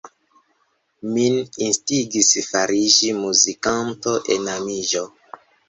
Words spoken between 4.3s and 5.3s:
enamiĝo.